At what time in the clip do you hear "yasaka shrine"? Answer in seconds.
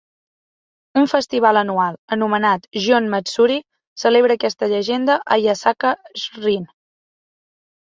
5.47-6.69